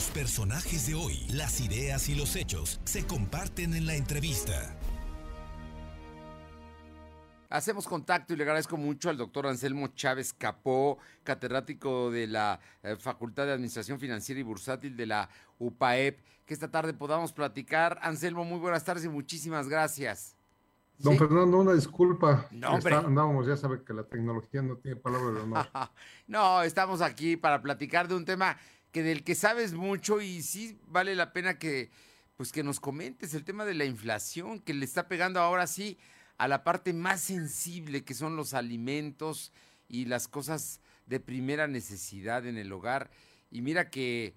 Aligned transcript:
Los 0.00 0.08
personajes 0.12 0.86
de 0.86 0.94
hoy, 0.94 1.26
las 1.28 1.60
ideas 1.60 2.08
y 2.08 2.14
los 2.14 2.34
hechos 2.34 2.80
se 2.84 3.06
comparten 3.06 3.74
en 3.74 3.84
la 3.84 3.96
entrevista. 3.96 4.74
Hacemos 7.50 7.86
contacto 7.86 8.32
y 8.32 8.36
le 8.38 8.44
agradezco 8.44 8.78
mucho 8.78 9.10
al 9.10 9.18
doctor 9.18 9.46
Anselmo 9.46 9.88
Chávez 9.88 10.32
Capó, 10.32 10.96
catedrático 11.22 12.10
de 12.10 12.28
la 12.28 12.60
eh, 12.82 12.96
Facultad 12.96 13.44
de 13.44 13.52
Administración 13.52 14.00
Financiera 14.00 14.40
y 14.40 14.42
Bursátil 14.42 14.96
de 14.96 15.04
la 15.04 15.28
UPAEP, 15.58 16.18
que 16.46 16.54
esta 16.54 16.70
tarde 16.70 16.94
podamos 16.94 17.34
platicar. 17.34 17.98
Anselmo, 18.00 18.46
muy 18.46 18.58
buenas 18.58 18.82
tardes 18.82 19.04
y 19.04 19.10
muchísimas 19.10 19.68
gracias. 19.68 20.34
Don 20.96 21.18
Fernando, 21.18 21.58
una 21.58 21.74
disculpa. 21.74 22.46
No, 22.50 22.70
andábamos, 22.70 23.46
ya 23.46 23.56
sabe 23.56 23.82
que 23.84 23.92
la 23.92 24.04
tecnología 24.04 24.62
no 24.62 24.76
tiene 24.76 24.96
palabra 24.96 25.30
de 25.32 25.40
honor. 25.40 25.66
no, 26.26 26.62
estamos 26.62 27.02
aquí 27.02 27.36
para 27.36 27.60
platicar 27.60 28.08
de 28.08 28.14
un 28.14 28.24
tema 28.24 28.56
que 28.92 29.02
del 29.02 29.24
que 29.24 29.34
sabes 29.34 29.72
mucho 29.72 30.20
y 30.20 30.42
sí 30.42 30.78
vale 30.86 31.14
la 31.14 31.32
pena 31.32 31.58
que 31.58 31.90
pues 32.36 32.52
que 32.52 32.62
nos 32.62 32.80
comentes 32.80 33.34
el 33.34 33.44
tema 33.44 33.64
de 33.64 33.74
la 33.74 33.84
inflación 33.84 34.60
que 34.60 34.72
le 34.72 34.84
está 34.84 35.08
pegando 35.08 35.40
ahora 35.40 35.66
sí 35.66 35.98
a 36.38 36.48
la 36.48 36.64
parte 36.64 36.94
más 36.94 37.20
sensible 37.20 38.02
que 38.02 38.14
son 38.14 38.34
los 38.34 38.54
alimentos 38.54 39.52
y 39.88 40.06
las 40.06 40.26
cosas 40.26 40.80
de 41.04 41.20
primera 41.20 41.66
necesidad 41.66 42.46
en 42.46 42.56
el 42.56 42.72
hogar. 42.72 43.10
Y 43.50 43.60
mira 43.60 43.90
que, 43.90 44.34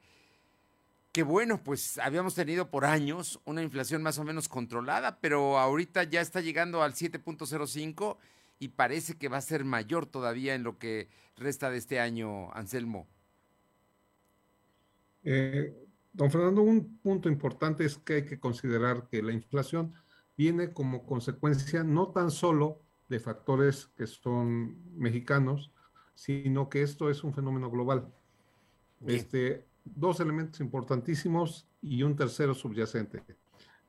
que 1.14 1.24
bueno, 1.24 1.64
pues 1.64 2.00
habíamos 2.00 2.36
tenido 2.36 2.70
por 2.70 2.84
años 2.84 3.40
una 3.46 3.62
inflación 3.62 4.04
más 4.04 4.18
o 4.18 4.26
menos 4.26 4.50
controlada, 4.50 5.20
pero 5.22 5.60
ahorita 5.60 6.04
ya 6.04 6.20
está 6.20 6.42
llegando 6.42 6.84
al 6.84 6.94
7.05 6.96 8.18
y 8.60 8.70
parece 8.70 9.16
que 9.16 9.30
va 9.30 9.38
a 9.38 9.42
ser 9.42 9.64
mayor 9.64 10.06
todavía 10.06 10.56
en 10.56 10.64
lo 10.64 10.78
que 10.78 11.08
resta 11.38 11.70
de 11.70 11.78
este 11.78 12.00
año, 12.00 12.52
Anselmo. 12.54 13.08
Eh, 15.24 15.74
don 16.12 16.30
Fernando, 16.30 16.62
un 16.62 16.98
punto 16.98 17.30
importante 17.30 17.86
es 17.86 17.98
que 17.98 18.16
hay 18.16 18.26
que 18.26 18.40
considerar 18.40 19.08
que 19.10 19.22
la 19.22 19.32
inflación 19.32 19.94
viene 20.38 20.74
como 20.74 21.06
consecuencia 21.06 21.84
no 21.84 22.10
tan 22.10 22.32
solo 22.32 22.80
de 23.10 23.20
factores 23.20 23.88
que 23.98 24.08
son 24.08 24.78
mexicanos, 24.98 25.72
sino 26.16 26.70
que 26.70 26.82
esto 26.82 27.10
es 27.10 27.24
un 27.24 27.34
fenómeno 27.34 27.70
global. 27.70 28.08
Este, 29.06 29.66
dos 29.84 30.20
elementos 30.20 30.62
importantísimos 30.62 31.68
y 31.82 32.04
un 32.04 32.16
tercero 32.16 32.54
subyacente. 32.54 33.24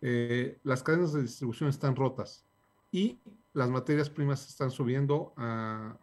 Eh, 0.00 0.58
las 0.64 0.82
cadenas 0.82 1.12
de 1.12 1.22
distribución 1.22 1.70
están 1.70 1.96
rotas 1.96 2.44
y 2.90 3.18
las 3.52 3.70
materias 3.70 4.10
primas 4.10 4.46
están 4.48 4.70
subiendo 4.70 5.32
a, 5.36 5.96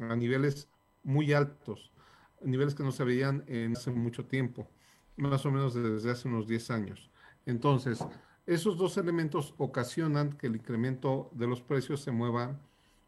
a 0.00 0.16
niveles 0.16 0.68
muy 1.02 1.32
altos, 1.32 1.92
niveles 2.42 2.74
que 2.74 2.82
no 2.82 2.92
se 2.92 3.04
veían 3.04 3.44
en 3.46 3.76
hace 3.76 3.90
mucho 3.90 4.24
tiempo, 4.24 4.68
más 5.16 5.44
o 5.46 5.50
menos 5.50 5.74
desde 5.74 6.10
hace 6.10 6.28
unos 6.28 6.46
10 6.46 6.70
años. 6.70 7.10
Entonces, 7.46 8.04
esos 8.46 8.76
dos 8.76 8.96
elementos 8.96 9.54
ocasionan 9.58 10.32
que 10.32 10.46
el 10.46 10.56
incremento 10.56 11.30
de 11.32 11.46
los 11.46 11.60
precios 11.60 12.00
se 12.00 12.12
mueva 12.12 12.58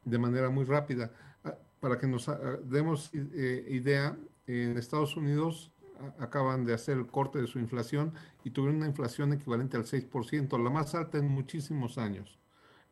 de 0.05 0.19
manera 0.19 0.51
muy 0.51 0.65
rápida. 0.65 1.13
Ah, 1.45 1.55
para 1.81 1.99
que 1.99 2.07
nos 2.07 2.29
ah, 2.29 2.39
demos 2.65 3.11
eh, 3.13 3.67
idea, 3.71 4.17
en 4.47 4.79
Estados 4.79 5.17
Unidos 5.17 5.73
acaban 6.19 6.65
de 6.65 6.75
hacer 6.75 6.97
el 6.97 7.07
corte 7.07 7.41
de 7.41 7.47
su 7.47 7.59
inflación 7.59 8.13
y 8.45 8.51
tuvieron 8.51 8.77
una 8.77 8.87
inflación 8.87 9.33
equivalente 9.33 9.77
al 9.77 9.85
6%, 9.85 10.63
la 10.63 10.71
más 10.71 10.95
alta 10.95 11.19
en 11.19 11.29
muchísimos 11.29 11.99
años. 11.99 12.39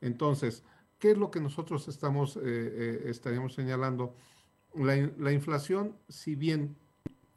Entonces, 0.01 0.65
¿qué 0.99 1.13
es 1.13 1.19
lo 1.19 1.31
que 1.31 1.41
nosotros 1.41 1.89
estamos, 1.89 2.37
eh, 2.37 2.41
eh, 2.45 3.03
estaríamos 3.07 3.55
señalando? 3.55 4.15
La, 4.77 5.11
la, 5.19 5.33
inflación, 5.33 5.97
si 6.09 6.35
bien 6.35 6.77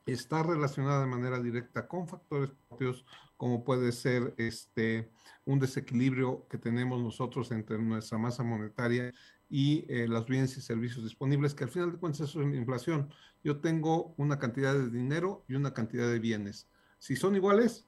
está 0.05 0.43
relacionada 0.43 1.01
de 1.01 1.07
manera 1.07 1.39
directa 1.41 1.87
con 1.87 2.07
factores 2.07 2.51
propios, 2.67 3.05
como 3.37 3.63
puede 3.63 3.91
ser 3.91 4.33
este, 4.37 5.09
un 5.45 5.59
desequilibrio 5.59 6.45
que 6.49 6.57
tenemos 6.57 7.01
nosotros 7.01 7.51
entre 7.51 7.79
nuestra 7.79 8.17
masa 8.17 8.43
monetaria 8.43 9.13
y 9.49 9.85
eh, 9.87 10.07
los 10.07 10.27
bienes 10.27 10.57
y 10.57 10.61
servicios 10.61 11.03
disponibles, 11.03 11.53
que 11.55 11.63
al 11.63 11.69
final 11.69 11.91
de 11.91 11.97
cuentas 11.97 12.29
eso 12.29 12.41
es 12.41 12.55
inflación. 12.55 13.09
Yo 13.43 13.61
tengo 13.61 14.13
una 14.17 14.37
cantidad 14.37 14.73
de 14.73 14.89
dinero 14.89 15.43
y 15.47 15.55
una 15.55 15.73
cantidad 15.73 16.07
de 16.07 16.19
bienes. 16.19 16.67
Si 16.99 17.15
son 17.15 17.35
iguales, 17.35 17.87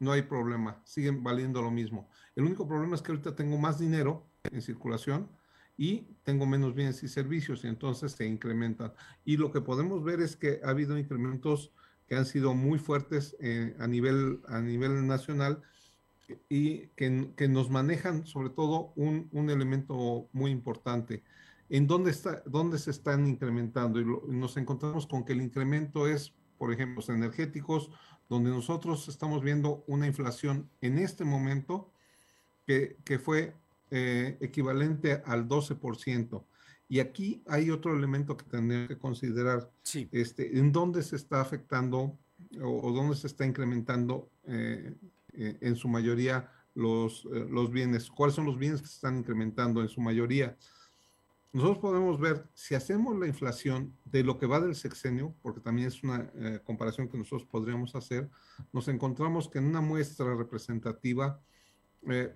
no 0.00 0.12
hay 0.12 0.22
problema, 0.22 0.80
siguen 0.84 1.22
valiendo 1.22 1.60
lo 1.60 1.70
mismo. 1.70 2.08
El 2.34 2.44
único 2.44 2.66
problema 2.66 2.96
es 2.96 3.02
que 3.02 3.12
ahorita 3.12 3.36
tengo 3.36 3.58
más 3.58 3.78
dinero 3.78 4.26
en 4.44 4.62
circulación 4.62 5.28
y 5.78 6.08
tengo 6.24 6.44
menos 6.44 6.74
bienes 6.74 7.02
y 7.04 7.08
servicios 7.08 7.64
y 7.64 7.68
entonces 7.68 8.12
se 8.12 8.26
incrementan. 8.26 8.92
Y 9.24 9.36
lo 9.36 9.52
que 9.52 9.60
podemos 9.60 10.02
ver 10.02 10.20
es 10.20 10.36
que 10.36 10.60
ha 10.64 10.70
habido 10.70 10.98
incrementos 10.98 11.72
que 12.08 12.16
han 12.16 12.26
sido 12.26 12.52
muy 12.52 12.80
fuertes 12.80 13.36
eh, 13.38 13.76
a, 13.78 13.86
nivel, 13.86 14.40
a 14.48 14.60
nivel 14.60 15.06
nacional 15.06 15.62
y 16.48 16.88
que, 16.88 17.30
que 17.36 17.48
nos 17.48 17.70
manejan 17.70 18.26
sobre 18.26 18.50
todo 18.50 18.92
un, 18.96 19.28
un, 19.32 19.50
elemento 19.50 20.28
muy 20.32 20.50
importante. 20.50 21.22
¿En 21.68 21.86
dónde, 21.86 22.10
está, 22.10 22.42
dónde 22.44 22.78
se 22.78 22.90
están 22.90 23.26
incrementando? 23.26 24.00
Y, 24.00 24.04
nos 24.26 24.56
encontramos 24.56 25.06
con 25.06 25.24
que 25.24 25.32
el 25.32 25.40
incremento 25.40 26.08
es, 26.08 26.34
por 26.58 26.72
ejemplo, 26.72 27.04
energéticos, 27.14 27.90
donde 28.28 28.50
nosotros 28.50 29.08
estamos 29.08 29.42
viendo 29.42 29.84
una 29.86 30.06
inflación 30.06 30.68
en 30.80 30.98
este 30.98 31.24
momento 31.24 31.92
que, 32.66 32.96
que 33.04 33.18
fue 33.18 33.54
eh, 33.90 34.36
equivalente 34.40 35.22
al 35.24 35.48
12%. 35.48 36.44
Y 36.88 37.00
aquí 37.00 37.42
hay 37.46 37.70
otro 37.70 37.94
elemento 37.94 38.36
que 38.36 38.46
tenemos 38.46 38.88
que 38.88 38.98
considerar. 38.98 39.70
Sí. 39.82 40.08
Este, 40.10 40.58
¿En 40.58 40.72
dónde 40.72 41.02
se 41.02 41.16
está 41.16 41.40
afectando 41.40 42.18
o, 42.62 42.92
dónde 42.92 43.14
se 43.14 43.26
está 43.26 43.44
incrementando 43.44 44.30
eh, 44.46 44.94
eh, 45.34 45.58
en 45.60 45.76
su 45.76 45.88
mayoría 45.88 46.50
los, 46.74 47.26
eh, 47.26 47.46
los 47.50 47.70
bienes? 47.70 48.10
¿Cuáles 48.10 48.34
son 48.34 48.46
los 48.46 48.58
bienes 48.58 48.80
que 48.80 48.88
se 48.88 48.94
están 48.94 49.18
incrementando 49.18 49.82
en 49.82 49.88
su 49.88 50.00
mayoría? 50.00 50.56
Nosotros 51.52 51.78
podemos 51.78 52.18
ver, 52.18 52.46
si 52.54 52.74
hacemos 52.74 53.18
la 53.18 53.26
inflación 53.26 53.94
de 54.06 54.22
lo 54.22 54.38
que 54.38 54.46
va 54.46 54.60
del 54.60 54.74
sexenio, 54.74 55.34
porque 55.42 55.60
también 55.60 55.88
es 55.88 56.02
una 56.02 56.30
comparación 56.62 57.08
que 57.08 57.16
nosotros 57.16 57.48
podríamos 57.50 57.94
hacer, 57.94 58.28
nos 58.70 58.86
encontramos 58.88 59.48
que 59.48 59.58
en 59.58 59.64
una 59.64 59.80
muestra 59.80 60.36
representativa 60.36 61.40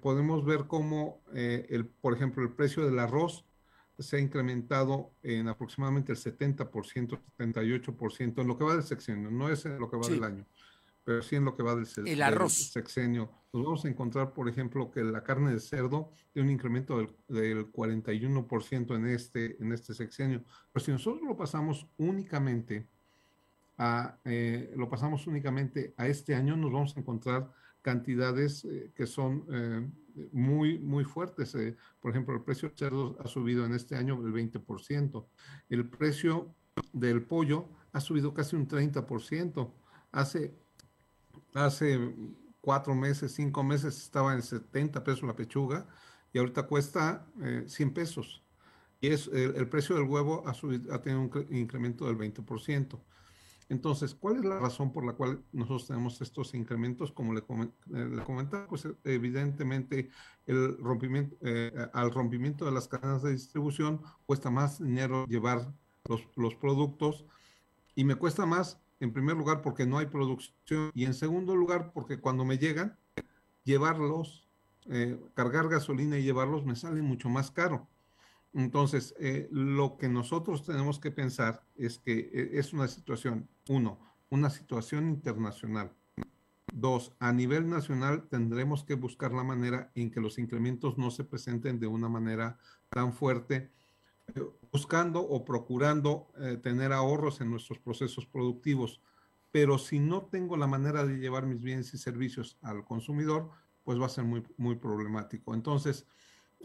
podemos 0.01 0.45
ver 0.45 0.67
cómo, 0.67 1.23
el, 1.33 1.87
por 1.87 2.15
ejemplo, 2.15 2.43
el 2.43 2.53
precio 2.53 2.85
del 2.85 2.99
arroz 2.99 3.45
se 3.99 4.17
ha 4.17 4.21
incrementado 4.21 5.13
en 5.23 5.49
aproximadamente 5.49 6.13
el 6.13 6.19
70%, 6.19 7.21
78% 7.39 8.41
en 8.41 8.47
lo 8.47 8.59
que 8.59 8.65
va 8.65 8.75
del 8.75 8.83
sexenio, 8.83 9.31
no 9.31 9.49
es 9.49 9.65
en 9.65 9.79
lo 9.79 9.91
que 9.91 9.97
va 9.97 10.09
del 10.09 10.25
año, 10.25 10.47
pero 11.05 11.23
sí 11.23 11.37
en 11.37 11.45
lo 11.45 11.55
que 11.57 11.63
va 11.63 11.75
del, 11.75 11.87
sexenio. 11.87 13.31
Nos 13.53 13.65
vamos 13.65 13.85
a 13.85 13.89
encontrar, 13.89 14.33
por 14.33 14.49
ejemplo, 14.49 14.91
que 14.91 15.03
la 15.05 15.23
carne 15.23 15.53
de 15.53 15.61
cerdo 15.61 16.11
tiene 16.33 16.49
un 16.49 16.55
incremento 16.55 16.99
del, 16.99 17.15
del 17.29 17.71
41% 17.71 18.97
en 18.97 19.07
este, 19.07 19.63
en 19.63 19.73
este 19.73 19.95
sexenio. 19.95 20.43
Pero 20.73 20.85
si 20.85 20.91
nosotros 20.91 21.23
lo 21.23 21.37
pasamos 21.37 21.87
únicamente 21.99 22.89
a, 23.77 24.17
eh, 24.25 24.73
lo 24.77 24.89
pasamos 24.89 25.27
únicamente 25.27 25.93
a 25.97 26.07
este 26.07 26.35
año, 26.35 26.57
nos 26.57 26.73
vamos 26.73 26.97
a 26.97 27.01
encontrar 27.01 27.53
cantidades 27.83 28.65
eh, 28.65 28.93
que 28.95 29.07
son 29.07 29.45
eh, 29.51 29.89
muy, 30.33 30.79
muy 30.79 31.05
fuertes. 31.05 31.55
Eh, 31.55 31.77
por 32.01 32.13
ejemplo, 32.13 32.35
el 32.35 32.43
precio 32.43 32.69
del 32.69 32.79
cerdo 32.79 33.17
ha 33.21 33.27
subido 33.27 33.67
en 33.67 33.75
este 33.75 33.97
año 33.97 34.15
el 34.25 34.33
20%. 34.33 35.27
El 35.69 35.89
precio 35.89 36.55
del 36.93 37.23
pollo 37.23 37.69
ha 37.93 38.01
subido 38.01 38.33
casi 38.33 38.57
un 38.57 38.67
30%. 38.67 39.71
Hace, 40.13 40.55
hace 41.55 42.15
cuatro 42.61 42.95
meses, 42.95 43.33
cinco 43.33 43.63
meses 43.63 43.99
estaba 43.99 44.35
en 44.35 44.43
70 44.43 45.03
pesos 45.05 45.25
la 45.25 45.37
pechuga 45.37 45.87
y 46.33 46.39
ahorita 46.39 46.63
cuesta 46.65 47.27
100 47.67 47.93
pesos. 47.93 48.43
Y 49.01 49.09
es, 49.09 49.27
el, 49.29 49.57
el, 49.57 49.69
precio 49.69 49.97
del 49.97 50.05
huevo 50.05 50.45
ha, 50.47 50.55
subido, 50.55 50.95
ha 50.95 51.03
tenido 51.03 51.23
un 51.23 51.57
incremento 51.57 52.07
del 52.07 52.17
20%. 52.17 53.01
Entonces, 53.73 54.15
¿cuál 54.15 54.37
es 54.37 54.45
la 54.45 54.59
razón 54.59 54.93
por 54.93 55.03
la 55.03 55.15
cual 55.15 55.43
nosotros 55.51 55.87
tenemos 55.87 56.21
estos 56.21 56.53
incrementos? 56.53 57.11
Como 57.11 57.33
le, 57.33 57.41
eh, 57.41 58.23
comentaba, 58.27 58.67
pues 58.67 58.87
evidentemente 59.03 60.11
el 60.47 60.77
rompimiento, 60.77 61.35
eh, 61.41 61.73
al 61.95 62.11
rompimiento 62.11 62.67
de 62.67 62.73
las 62.73 62.87
cadenas 62.87 63.23
de 63.23 63.33
distribución 63.33 64.03
cuesta 64.27 64.51
más 64.51 64.79
dinero 64.79 65.25
llevar 65.27 65.73
los, 66.05 66.29
los 66.37 66.55
productos 66.55 67.25
y 67.95 68.05
me 68.05 68.15
cuesta 68.17 68.45
más, 68.45 68.79
en 69.01 69.11
primer 69.11 69.39
lugar, 69.39 69.63
porque 69.63 69.87
no 69.87 69.97
hay 69.97 70.07
producción 70.07 70.91
y 70.93 71.07
en 71.07 71.15
segundo 71.15 71.57
lugar, 71.57 71.93
porque 71.95 72.21
cuando 72.21 72.45
me 72.45 72.59
llegan, 72.59 72.99
llevarlos, 73.65 74.51
eh, 74.85 75.19
cargar 75.33 75.71
gasolina 75.71 76.19
y 76.19 76.25
llevarlos 76.25 76.67
me 76.67 76.77
sale 76.77 77.01
mucho 77.01 77.31
más 77.31 77.51
caro. 77.51 77.89
Entonces, 78.55 79.15
eh, 79.19 79.49
lo 79.51 79.97
que 79.97 80.09
nosotros 80.09 80.65
tenemos 80.65 80.99
que 80.99 81.11
pensar 81.11 81.65
es 81.75 81.99
que 81.99 82.31
eh, 82.33 82.51
es 82.53 82.73
una 82.73 82.87
situación, 82.87 83.49
uno, 83.69 83.99
una 84.29 84.51
situación 84.51 85.09
internacional. 85.09 85.93
Dos, 86.73 87.15
a 87.19 87.33
nivel 87.33 87.69
nacional 87.69 88.29
tendremos 88.29 88.85
que 88.85 88.95
buscar 88.95 89.33
la 89.33 89.43
manera 89.43 89.91
en 89.95 90.11
que 90.11 90.21
los 90.21 90.39
incrementos 90.39 90.99
no 90.99 91.11
se 91.11 91.25
presenten 91.25 91.81
de 91.81 91.87
una 91.87 92.09
manera 92.09 92.59
tan 92.91 93.13
fuerte, 93.13 93.73
eh, 94.35 94.43
buscando 94.71 95.21
o 95.21 95.45
procurando 95.45 96.29
tener 96.63 96.93
ahorros 96.93 97.41
en 97.41 97.51
nuestros 97.51 97.79
procesos 97.79 98.27
productivos. 98.27 99.01
pero 99.51 99.77
si 99.77 99.99
no 99.99 100.23
tengo 100.23 100.57
la 100.57 100.67
manera 100.67 101.05
de 101.05 101.19
llevar 101.19 101.45
mis 101.45 101.61
bienes 101.63 101.93
y 101.93 101.99
servicios 101.99 102.57
al 102.63 102.87
consumidor, 102.87 103.51
pues 103.85 104.01
va 104.01 104.07
a 104.07 104.09
ser 104.09 104.25
muy, 104.25 104.43
muy 104.57 104.77
problemático. 104.77 105.53
Entonces, 105.53 106.07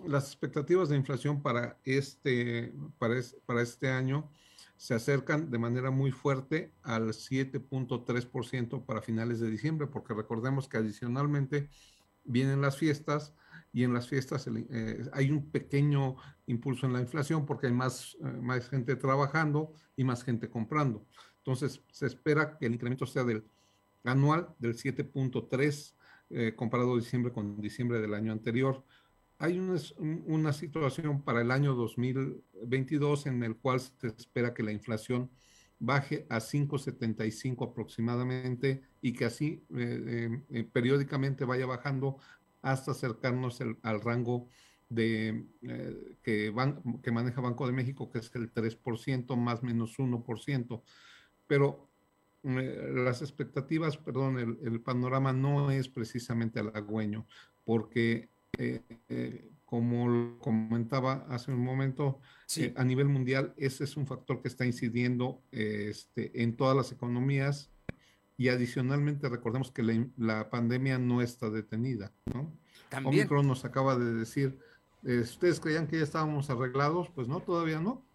las 0.06 0.28
expectativas 0.28 0.90
de 0.90 0.96
inflación 0.96 1.42
para 1.42 1.78
este, 1.84 2.74
para, 2.98 3.16
para 3.46 3.62
este 3.62 3.90
año 3.90 4.30
se 4.78 4.94
acercan 4.94 5.50
de 5.50 5.58
manera 5.58 5.90
muy 5.90 6.12
fuerte 6.12 6.72
al 6.84 7.10
7.3% 7.10 8.86
para 8.86 9.02
finales 9.02 9.40
de 9.40 9.50
diciembre, 9.50 9.88
porque 9.88 10.14
recordemos 10.14 10.68
que 10.68 10.78
adicionalmente 10.78 11.70
vienen 12.24 12.62
las 12.62 12.78
fiestas 12.78 13.34
y 13.74 13.84
en 13.84 13.94
las 13.94 14.08
fiestas 14.08 14.48
eh, 14.48 15.10
hay 15.14 15.32
un 15.32 15.50
pequeño 15.50 16.16
impulso 16.46 16.86
en 16.86 16.94
la 16.94 17.02
inflación 17.02 17.46
porque 17.46 17.68
hay 17.68 17.74
más, 17.74 18.18
eh, 18.20 18.26
más 18.42 18.70
gente 18.70 18.96
trabajando 18.96 19.74
y 19.96 20.04
más 20.04 20.24
gente 20.24 20.50
comprando. 20.50 21.06
Entonces, 21.40 21.82
se 21.92 22.06
espera 22.06 22.58
que 22.58 22.68
el 22.68 22.74
incremento 22.74 23.06
sea 23.06 23.24
del 23.24 23.44
anual 24.04 24.50
del 24.60 24.76
7.3 24.76 25.94
eh, 26.30 26.54
comparado 26.56 26.98
diciembre 26.98 27.32
con 27.32 27.60
diciembre 27.62 28.00
del 28.00 28.14
año 28.14 28.32
anterior 28.32 28.84
hay 29.40 29.60
una, 29.60 30.54
situación 30.54 31.22
para 31.22 31.42
el 31.42 31.52
año 31.52 31.76
2022 31.76 33.28
en 33.28 33.44
el 33.44 33.56
cual 33.56 33.80
se 33.80 34.08
espera 34.08 34.54
que 34.54 34.64
la 34.64 34.72
inflación 34.72 35.30
baje 35.80 36.26
a 36.30 36.38
5,75 36.40 37.70
aproximadamente 37.70 38.82
y 39.00 39.14
que 39.14 39.26
así 39.26 39.64
eh, 39.76 40.04
eh, 40.08 40.44
eh, 40.50 40.64
periódicamente 40.64 41.46
vaya 41.46 41.68
bajando 41.68 42.18
hasta 42.64 42.92
acercarnos 42.92 43.62
al 43.84 44.02
rango 44.02 44.48
de, 44.90 45.46
que, 46.24 46.54
que 47.04 47.12
maneja 47.12 47.42
Banco 47.42 47.68
de 47.68 47.74
México, 47.74 48.10
que 48.10 48.20
es 48.20 48.32
el 48.34 48.52
3%, 48.52 49.36
más 49.36 49.62
menos 49.62 50.00
1%. 50.00 50.82
Pero 51.46 51.88
las 52.44 53.22
expectativas, 53.22 53.98
perdón, 53.98 54.40
el, 54.40 54.58
el, 54.64 54.82
panorama 54.82 55.34
no 55.34 55.70
es 55.70 55.88
precisamente 55.88 56.60
halagüeño, 56.60 57.28
porque 57.64 58.30
eh, 58.58 58.82
eh, 59.10 59.50
como 59.66 60.40
comentaba 60.40 61.26
hace 61.30 61.52
un 61.52 61.60
momento, 61.60 62.20
eh, 62.56 62.74
a 62.78 62.84
nivel 62.84 63.08
mundial 63.08 63.54
ese 63.58 63.84
es 63.84 63.98
un 63.98 64.08
factor 64.08 64.42
que 64.42 64.48
está 64.48 64.66
incidiendo 64.66 65.42
este, 65.52 66.42
en 66.42 66.56
todas 66.56 66.76
las 66.76 66.92
economías 66.92 67.70
y 68.38 68.48
adicionalmente 68.48 69.28
recordemos 69.28 69.72
que 69.72 70.10
la, 70.18 70.50
pandemia 70.50 71.00
no 71.00 71.22
está 71.22 71.50
detenida. 71.50 72.14
¿no? 72.34 72.54
También. 72.90 73.22
Omicron 73.22 73.48
nos 73.48 73.66
acaba 73.66 73.98
de 73.98 74.14
decir, 74.14 74.58
¿ustedes 75.04 75.60
creían 75.60 75.88
que 75.88 75.98
ya 75.98 76.04
estábamos 76.04 76.50
arreglados? 76.50 77.10
Pues 77.10 77.28
no, 77.28 77.42
todavía 77.42 77.82
no. 77.82 78.06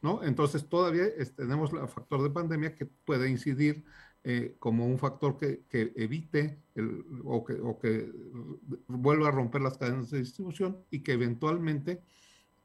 ¿no? 0.00 0.24
Entonces 0.24 0.68
todavía 0.68 1.04
tenemos 1.36 1.72
el 1.72 1.86
factor 1.86 2.22
de 2.22 2.30
pandemia 2.30 2.74
que 2.74 2.86
puede 2.86 3.30
incidir 3.30 3.84
eh, 4.24 4.54
como 4.60 4.86
un 4.86 4.98
factor 4.98 5.36
que, 5.36 5.64
evite 5.96 6.62
o, 7.24 7.44
que, 7.44 8.12
vuelva 8.86 9.28
a 9.28 9.32
romper 9.32 9.62
las 9.62 9.76
cadenas 9.76 10.10
de 10.10 10.20
distribución 10.20 10.84
y 10.90 11.00
que 11.00 11.12
eventualmente 11.12 12.02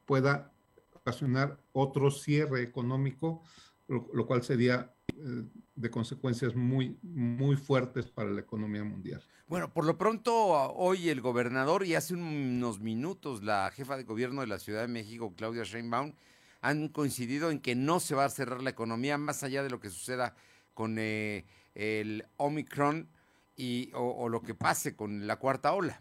pueda 0.05 0.53
ocasionar 0.93 1.59
otro 1.71 2.11
cierre 2.11 2.61
económico, 2.61 3.41
lo, 3.87 4.27
cual 4.27 4.43
sería 4.43 4.93
eh, 5.07 5.43
de 5.75 5.89
consecuencias 5.89 6.55
muy, 6.55 6.99
muy 7.01 7.55
fuertes 7.55 8.05
para 8.05 8.29
la 8.29 8.41
economía 8.41 8.83
mundial. 8.83 9.23
Bueno, 9.47 9.73
por 9.73 9.85
lo 9.85 9.97
pronto 9.97 10.35
hoy 10.35 11.09
el 11.09 11.21
gobernador 11.21 11.85
y 11.85 11.95
hace 11.95 12.13
unos 12.13 12.81
minutos 12.81 13.41
la 13.41 13.71
jefa 13.71 13.97
de 13.97 14.03
gobierno 14.03 14.41
de 14.41 14.47
la 14.47 14.59
Ciudad 14.59 14.81
de 14.81 14.89
México, 14.89 15.33
Claudia 15.35 15.63
Sheinbaum, 15.63 16.13
han 16.61 16.89
coincidido 16.89 17.49
en 17.49 17.61
que 17.61 17.73
no 17.73 17.99
se 17.99 18.13
va 18.13 18.25
a 18.25 18.29
cerrar 18.29 18.61
la 18.61 18.69
economía 18.69 19.17
más 19.17 19.43
allá 19.43 19.63
de 19.63 19.69
lo 19.69 19.79
que 19.79 19.89
suceda 19.89 20.35
con 20.77 20.97
eh, 20.99 21.43
el 21.73 22.23
Omicron 22.37 23.09
y, 23.55 23.89
o, 23.95 24.29
lo 24.29 24.43
que 24.43 24.53
pase 24.53 24.95
con 24.95 25.25
la 25.25 25.37
cuarta 25.37 25.73
ola. 25.73 25.99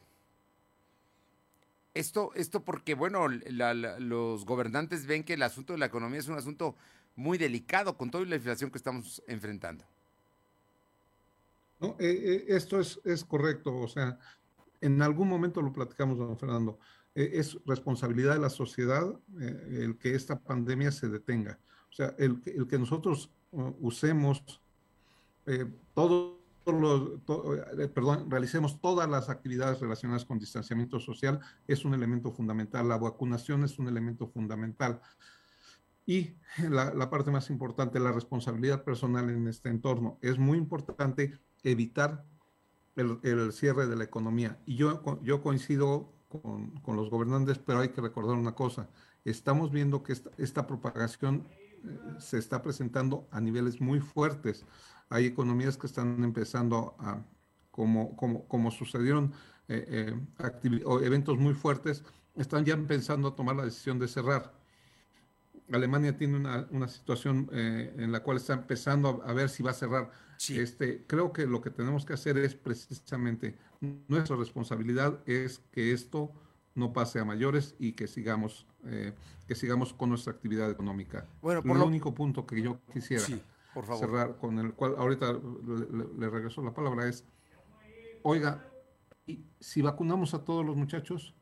Esto, 1.95 2.31
esto 2.35 2.63
porque, 2.63 2.93
bueno, 2.93 3.27
los 3.27 4.45
gobernantes 4.45 5.07
ven 5.07 5.25
que 5.25 5.33
el 5.33 5.43
asunto 5.43 5.73
de 5.73 5.79
la 5.79 5.87
economía 5.87 6.19
es 6.19 6.29
un 6.29 6.37
asunto 6.37 6.77
muy 7.15 7.39
delicado 7.39 7.97
con 7.97 8.11
toda 8.11 8.27
la 8.27 8.37
inflación 8.37 8.71
que 8.71 8.77
estamos 8.77 9.23
enfrentando. 9.27 9.83
No, 11.81 11.97
eh, 11.99 12.21
eh, 12.23 12.45
esto 12.49 12.79
es, 12.79 13.01
es, 13.03 13.25
correcto. 13.25 13.75
O 13.79 13.89
sea, 13.89 14.19
en 14.83 15.01
algún 15.01 15.27
momento 15.27 15.63
lo 15.63 15.73
platicamos, 15.73 16.19
don 16.19 16.37
Fernando. 16.37 16.79
es 17.15 17.57
responsabilidad 17.65 18.35
de 18.35 18.41
la 18.41 18.51
sociedad 18.51 19.19
el 19.39 19.97
que 19.97 20.15
esta 20.15 20.39
pandemia 20.39 20.93
se 20.93 21.09
detenga. 21.09 21.59
O 21.91 21.95
sea, 21.95 22.15
el, 22.19 22.43
el 22.45 22.67
que 22.67 22.79
nosotros 22.79 23.31
uh, 23.53 23.73
usemos 23.81 24.61
eh, 25.47 25.67
todos 25.95 26.37
los, 26.73 27.21
eh, 27.79 27.89
perdón, 27.89 28.31
realicemos 28.31 28.81
todas 28.81 29.09
las 29.09 29.29
actividades 29.29 29.81
relacionadas 29.81 30.25
con 30.25 30.39
distanciamiento 30.39 30.99
social 30.99 31.41
es 31.67 31.85
un 31.85 31.95
elemento 31.95 32.33
fundamental. 32.33 32.89
La 32.89 32.99
vacunación 32.99 33.65
es 33.65 33.79
un 33.79 33.89
elemento 33.89 34.27
fundamental. 34.27 35.01
Y 36.05 36.35
la, 36.71 37.11
parte 37.11 37.31
más 37.31 37.51
importante, 37.51 37.99
la 37.99 38.13
responsabilidad 38.13 38.85
personal 38.85 39.29
en 39.31 39.49
este 39.49 39.69
entorno. 39.69 40.19
Es 40.23 40.39
muy 40.39 40.59
importante 40.59 41.39
evitar 41.63 42.25
el, 42.95 43.53
cierre 43.53 43.87
de 43.87 43.97
la 43.97 44.05
economía. 44.05 44.59
Y 44.67 44.77
yo, 44.77 45.03
yo 45.23 45.43
coincido 45.43 46.13
con, 46.29 46.71
con, 46.81 46.97
los 46.97 47.11
gobernantes, 47.11 47.59
pero 47.59 47.81
hay 47.81 47.89
que 47.89 48.01
recordar 48.01 48.37
una 48.37 48.55
cosa. 48.55 48.89
Estamos 49.25 49.73
viendo 49.73 50.03
que 50.03 50.13
esta, 50.13 50.31
esta 50.39 50.67
propagación 50.67 51.49
eh, 51.51 51.77
se 52.21 52.39
está 52.39 52.63
presentando 52.63 53.27
a 53.33 53.41
niveles 53.41 53.81
muy 53.81 53.99
fuertes 54.01 54.65
hay 55.09 55.27
economías 55.27 55.77
que 55.77 55.87
están 55.87 56.23
empezando 56.25 56.97
a, 56.99 57.23
como, 57.71 58.17
como, 58.17 58.47
como 58.49 58.71
sucedieron 58.71 59.33
eh, 59.69 60.15
eh, 60.33 60.85
eventos 61.03 61.39
muy 61.39 61.55
fuertes, 61.55 62.05
están 62.37 62.65
ya 62.65 62.75
empezando 62.75 63.29
a 63.29 63.37
tomar 63.37 63.57
la 63.57 63.65
decisión 63.65 63.99
de 63.99 64.09
cerrar. 64.09 64.53
Alemania 65.73 66.17
tiene 66.17 66.37
una, 66.37 66.67
una 66.71 66.87
situación 66.87 67.49
eh, 67.53 67.93
en 67.99 68.13
la 68.13 68.21
cual 68.23 68.37
está 68.37 68.53
empezando 68.53 69.23
a, 69.27 69.33
ver 69.33 69.49
si 69.49 69.63
va 69.63 69.73
a 69.73 69.75
cerrar. 69.75 70.11
Este, 70.49 71.05
creo 71.07 71.33
que 71.33 71.47
lo 71.47 71.61
que 71.61 71.71
tenemos 71.71 72.05
que 72.05 72.13
hacer 72.13 72.39
es 72.39 72.55
precisamente 72.55 73.57
nuestra 73.81 74.37
responsabilidad 74.37 75.19
es 75.27 75.61
que 75.73 75.93
esto 75.93 76.31
no 76.75 76.93
pase 76.93 77.19
a 77.19 77.25
mayores 77.25 77.75
y 77.79 77.93
que 77.93 78.07
sigamos 78.07 78.67
que 79.49 79.57
sigamos 79.57 79.93
con 79.93 80.11
nuestra 80.11 80.33
actividad 80.33 80.71
económica. 80.71 81.27
Bueno, 81.43 81.61
por 81.61 81.77
lo 81.77 81.87
único 81.87 82.15
punto 82.15 82.47
que 82.47 82.63
yo 82.63 82.79
quisiera 82.93 83.25
cerrar, 83.85 84.37
con 84.39 84.59
el 84.59 84.75
cual 84.75 84.95
ahorita 84.97 85.33
le, 86.19 86.31
regreso 86.31 86.63
la 86.63 86.73
palabra, 86.73 87.09
es, 87.09 87.25
oiga, 88.23 88.65
y 89.27 89.45
si 89.61 89.83
vacunamos 89.83 90.35
a 90.35 90.45
todos 90.45 90.65
los 90.65 90.77
muchachos, 90.77 91.35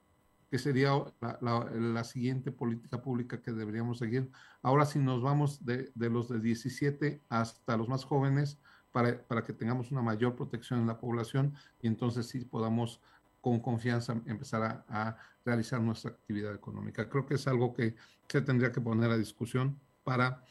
que 0.50 0.58
sería 0.58 0.92
la, 1.40 2.04
siguiente 2.04 2.52
política 2.52 3.02
pública 3.02 3.42
que 3.42 3.50
deberíamos 3.50 3.98
seguir. 3.98 4.30
Ahora 4.62 4.86
si 4.86 5.00
nos 5.00 5.20
vamos 5.20 5.64
de, 5.64 5.90
los 5.96 6.28
de 6.28 6.38
17 6.38 7.22
hasta 7.28 7.76
los 7.76 7.88
más 7.88 8.04
jóvenes 8.04 8.58
para, 8.92 9.20
para, 9.26 9.42
que 9.42 9.52
tengamos 9.52 9.90
una 9.90 10.00
mayor 10.00 10.36
protección 10.36 10.78
en 10.78 10.86
la 10.86 10.98
población 10.98 11.54
y 11.82 11.88
entonces 11.88 12.28
sí 12.28 12.44
podamos 12.44 13.00
con 13.40 13.58
confianza 13.58 14.12
empezar 14.26 14.62
a, 14.62 14.84
a 14.88 15.16
realizar 15.44 15.80
nuestra 15.80 16.12
actividad 16.12 16.54
económica. 16.54 17.08
Creo 17.08 17.26
que 17.26 17.34
es 17.34 17.48
algo 17.48 17.74
que 17.74 17.96
se 18.28 18.40
tendría 18.40 18.70
que 18.70 18.80
poner 18.80 19.10
a 19.10 19.18
discusión 19.18 19.80
para 20.04 20.44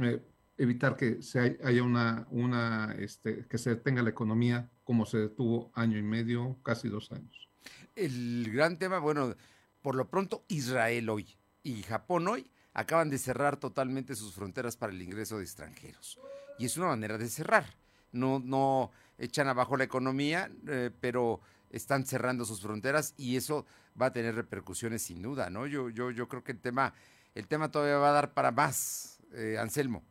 eh, 0.00 0.22
evitar 0.58 0.96
que 0.96 1.22
se 1.22 1.58
haya 1.62 1.82
una, 1.82 2.94
este, 2.98 3.46
que 3.46 3.58
se 3.58 3.70
detenga 3.70 4.02
la 4.02 4.10
economía 4.10 4.68
como 4.84 5.06
se 5.06 5.18
detuvo 5.18 5.70
año 5.74 5.96
y 5.96 6.02
medio, 6.02 6.58
casi 6.62 6.88
dos 6.88 7.12
años. 7.12 7.48
El 7.94 8.50
gran 8.52 8.78
tema, 8.78 8.98
bueno, 8.98 9.34
por 9.82 9.94
lo 9.94 10.08
pronto 10.08 10.44
Israel 10.48 11.08
hoy 11.08 11.36
y 11.62 11.82
Japón 11.82 12.26
hoy 12.28 12.50
acaban 12.74 13.10
de 13.10 13.18
cerrar 13.18 13.56
totalmente 13.56 14.14
sus 14.14 14.34
fronteras 14.34 14.76
para 14.76 14.92
el 14.92 15.00
ingreso 15.00 15.38
de 15.38 15.44
extranjeros. 15.44 16.18
Y 16.58 16.66
es 16.66 16.76
una 16.76 16.88
manera 16.88 17.18
de 17.18 17.28
cerrar. 17.28 17.66
No, 18.12 18.40
no 18.40 18.90
echan 19.18 19.48
abajo 19.48 19.76
la 19.76 19.84
economía, 19.84 20.50
eh, 20.66 20.90
pero 21.00 21.40
están 21.70 22.06
cerrando 22.06 22.44
sus 22.44 22.60
fronteras 22.60 23.14
y 23.16 23.36
eso 23.36 23.66
va 24.00 24.06
a 24.06 24.12
tener 24.12 24.34
repercusiones 24.34 25.02
sin 25.02 25.22
duda, 25.22 25.50
¿no? 25.50 25.66
Yo, 25.66 25.90
yo, 25.90 26.10
yo 26.10 26.28
creo 26.28 26.42
que 26.42 26.52
el 26.52 26.60
tema, 26.60 26.94
el 27.34 27.46
tema 27.46 27.70
todavía 27.70 27.98
va 27.98 28.10
a 28.10 28.12
dar 28.12 28.32
para 28.32 28.50
más, 28.50 29.18
eh, 29.32 29.56
Anselmo. 29.60 30.04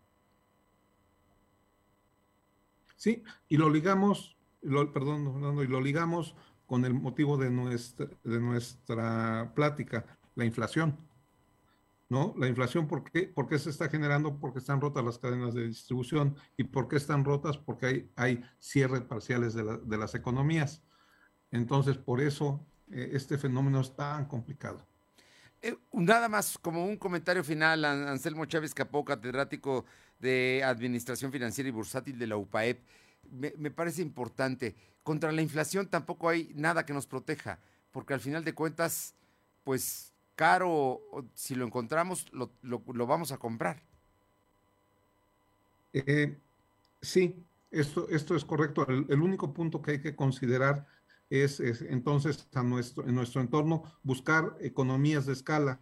Sí, 2.98 3.24
y 3.48 3.58
lo 3.58 3.70
ligamos, 3.70 4.36
perdón, 4.94 5.64
y 5.64 5.68
lo 5.68 5.80
ligamos 5.80 6.36
con 6.66 6.84
el 6.84 6.96
motivo 6.96 7.38
de 7.38 7.52
nuestra, 7.52 9.54
plática, 9.56 10.06
la 10.36 10.46
inflación. 10.46 10.98
¿No? 12.10 12.34
La 12.38 12.48
inflación, 12.48 12.88
¿por 12.88 13.04
qué? 13.04 13.24
¿por 13.24 13.60
se 13.60 13.70
está 13.70 13.90
generando? 13.90 14.40
Porque 14.40 14.60
están 14.60 14.80
rotas 14.80 15.04
las 15.04 15.20
cadenas 15.20 15.54
de 15.54 15.68
distribución. 15.68 16.38
¿Y 16.56 16.64
por 16.64 16.88
qué 16.88 16.96
están 16.96 17.26
rotas? 17.26 17.58
Porque 17.58 17.86
hay, 17.86 18.12
hay 18.16 18.42
cierres 18.60 19.02
parciales 19.02 19.54
de, 19.54 19.78
de 19.84 19.98
las 19.98 20.16
economías. 20.16 20.82
Entonces, 21.52 21.98
por 21.98 22.22
eso 22.22 22.66
eh, 22.92 23.10
este 23.12 23.38
fenómeno 23.38 23.82
es 23.82 23.94
tan 23.94 24.26
complicado. 24.26 24.87
Eh, 25.68 25.78
nada 25.92 26.30
más 26.30 26.58
como 26.58 26.86
un 26.86 26.96
comentario 26.96 27.44
final, 27.44 27.84
Anselmo 27.84 28.46
Chávez 28.46 28.74
Capó, 28.74 29.04
catedrático 29.04 29.84
de 30.18 30.64
Administración 30.64 31.30
Financiera 31.30 31.68
y 31.68 31.74
Bursátil 31.74 32.18
de 32.18 32.26
la 32.26 32.38
UPAEP. 32.38 32.80
Me, 33.30 33.70
parece 33.72 34.02
importante. 34.02 34.78
Contra 35.04 35.34
la 35.34 35.42
inflación 35.42 35.88
tampoco 35.88 36.30
hay 36.30 36.54
nada 36.56 36.86
que 36.86 36.94
nos 36.94 37.06
proteja, 37.06 37.60
porque 37.92 38.14
al 38.14 38.22
final 38.22 38.46
de 38.46 38.54
cuentas, 38.54 39.14
pues 39.66 40.14
caro, 40.36 41.02
si 41.34 41.54
lo 41.54 41.66
encontramos, 41.66 42.28
lo, 42.32 42.50
vamos 43.06 43.34
a 43.34 43.38
comprar. 43.38 43.84
Eh, 45.92 46.38
sí, 47.02 47.44
esto, 47.72 48.08
esto 48.08 48.38
es 48.38 48.46
correcto. 48.46 48.88
El, 48.88 49.22
único 49.22 49.54
punto 49.54 49.82
que 49.82 49.92
hay 49.92 50.02
que 50.02 50.16
considerar 50.16 50.88
es, 51.30 51.60
entonces 51.60 52.48
a 52.54 52.64
nuestro, 52.64 53.08
en 53.08 53.16
nuestro 53.16 53.42
entorno 53.42 53.84
buscar 54.04 54.56
economías 54.60 55.26
de 55.26 55.34
escala. 55.34 55.80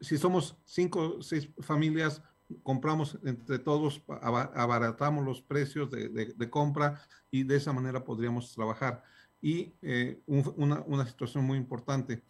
Si, 0.00 0.16
somos 0.16 0.56
cinco 0.64 1.16
o 1.18 1.22
seis 1.22 1.50
familias, 1.60 2.22
compramos 2.62 3.18
entre 3.24 3.58
todos, 3.58 4.02
abaratamos 4.08 5.24
los 5.24 5.42
precios 5.42 5.90
de, 5.90 6.50
compra 6.50 7.02
y 7.30 7.42
de 7.42 7.56
esa 7.56 7.72
manera 7.72 8.04
podríamos 8.04 8.54
trabajar. 8.54 9.02
Y 9.42 9.74
eh, 9.82 10.22
una, 10.26 10.80
una, 10.86 11.06
situación 11.06 11.44
muy 11.44 11.58
importante, 11.58 12.22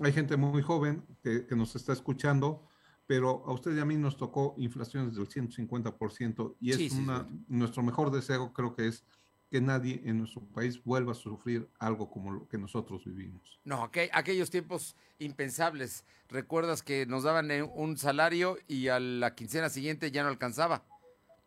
hay 0.00 0.12
gente 0.12 0.36
muy 0.36 0.62
joven 0.62 1.04
que, 1.22 1.46
que, 1.46 1.54
nos 1.54 1.76
está 1.76 1.92
escuchando, 1.92 2.66
pero 3.06 3.44
a 3.46 3.52
usted 3.52 3.76
y 3.76 3.80
a 3.80 3.84
mí 3.84 3.96
nos 3.96 4.16
tocó 4.16 4.54
inflaciones 4.58 5.14
del 5.14 5.28
150% 5.28 6.56
y 6.60 6.72
es 6.72 6.92
una, 6.92 7.28
nuestro 7.46 7.82
mejor 7.82 8.10
deseo 8.10 8.52
creo 8.52 8.74
que 8.74 8.88
es 8.88 9.04
que 9.50 9.60
nadie 9.60 10.02
en 10.04 10.18
nuestro 10.18 10.42
país 10.42 10.82
vuelva 10.84 11.12
a 11.12 11.14
sufrir 11.14 11.68
algo 11.78 12.10
como 12.10 12.32
lo 12.32 12.48
que 12.48 12.58
nosotros 12.58 13.04
vivimos. 13.04 13.58
No, 13.64 13.90
aquellos 14.12 14.50
tiempos 14.50 14.94
impensables. 15.18 16.04
Recuerdas 16.28 16.82
que 16.82 17.06
nos 17.06 17.22
daban 17.22 17.50
eh, 17.50 17.62
un 17.62 17.96
salario 17.96 18.58
y 18.66 18.88
a 18.88 19.00
la 19.00 19.34
quincena 19.34 19.70
siguiente 19.70 20.10
ya 20.10 20.22
no 20.22 20.28
alcanzaba. 20.28 20.84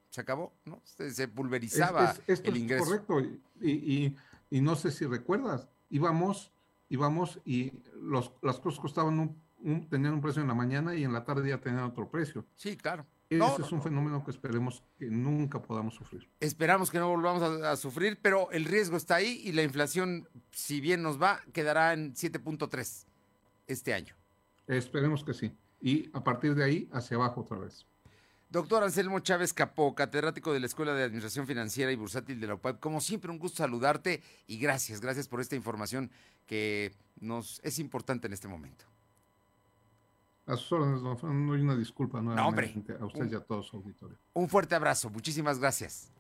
Se 0.10 0.22
acabó, 0.22 0.54
¿no? 0.66 0.82
Se, 0.84 1.28
pulverizaba 1.28 2.16
el 2.28 2.58
ingreso. 2.58 2.96
Es 2.96 3.02
correcto. 3.02 3.40
Y, 3.62 4.16
y, 4.50 4.62
no 4.62 4.76
sé 4.76 4.92
si 4.92 5.06
recuerdas, 5.06 5.70
íbamos, 5.90 6.52
íbamos 6.90 7.40
y 7.46 7.72
los, 8.02 8.34
las 8.42 8.60
cosas 8.60 8.82
costaban 8.82 9.20
un, 9.20 9.88
tenían 9.90 10.16
un 10.16 10.22
precio 10.22 10.42
en 10.42 10.50
la 10.50 10.54
mañana 10.54 10.96
y 10.96 11.04
en 11.04 11.14
la 11.14 11.24
tarde 11.24 11.50
ya 11.50 11.60
tenían 11.60 11.84
otro 11.84 12.10
precio. 12.10 12.46
Sí, 12.56 12.76
claro. 12.76 13.06
Ese 13.32 13.62
es 13.62 13.72
un 13.72 13.82
fenómeno 13.82 14.26
que 14.26 14.32
esperemos 14.32 14.84
que 15.00 15.06
nunca 15.10 15.62
podamos 15.62 15.96
sufrir. 15.96 16.28
Esperamos 16.42 16.92
que 16.92 17.00
no 17.00 17.08
volvamos 17.08 17.42
a, 17.42 17.78
sufrir, 17.78 18.20
pero 18.22 18.52
el 18.52 18.66
riesgo 18.66 18.98
está 18.98 19.16
ahí 19.16 19.42
y 19.46 19.54
la 19.54 19.64
inflación, 19.64 20.28
si 20.52 20.82
bien 20.82 21.02
nos 21.02 21.22
va, 21.22 21.40
quedará 21.54 21.94
en 21.94 22.14
7.3 22.14 23.06
este 23.68 23.94
año. 23.94 24.16
Esperemos 24.68 25.24
que 25.24 25.34
sí. 25.34 25.56
Y 25.80 26.10
a 26.12 26.22
partir 26.24 26.56
de 26.56 26.66
ahí, 26.66 26.90
hacia 26.92 27.16
abajo 27.16 27.42
otra 27.42 27.58
vez. 27.58 27.86
Doctor 28.50 28.84
Anselmo 28.84 29.22
Chávez 29.22 29.54
Capó, 29.54 29.96
catedrático 29.96 30.52
de 30.52 30.60
la 30.60 30.66
Escuela 30.66 30.94
de 30.94 31.04
Administración 31.04 31.48
Financiera 31.48 31.90
y 31.90 31.96
Bursátil 31.96 32.42
de 32.42 32.48
la 32.48 32.56
UPAP, 32.56 32.82
como 32.82 33.00
siempre 33.00 33.32
un 33.32 33.40
gusto 33.40 33.60
saludarte 33.60 34.22
y 34.46 34.58
gracias, 34.58 35.00
gracias 35.00 35.30
por 35.30 35.40
esta 35.40 35.56
información 35.56 36.12
que 36.48 36.92
nos 37.22 37.62
es 37.64 37.80
importante 37.80 38.28
en 38.28 38.34
este 38.34 38.50
momento. 38.50 38.91
A 40.48 40.56
sus 40.56 40.72
órdenes, 40.72 41.02
don 41.02 41.18
Fernando, 41.18 41.56
y 41.56 41.62
una 41.62 41.76
disculpa 41.76 42.22
nuevamente 42.22 42.94
a 43.00 43.06
usted 43.06 43.32
y 43.32 43.36
a 43.36 43.42
todos 43.42 43.68
su 43.68 43.78
auditorio. 43.78 44.18
Un 44.34 44.50
fuerte 44.50 44.76
abrazo, 44.76 45.10
muchísimas 45.10 45.60
gracias. 45.60 46.12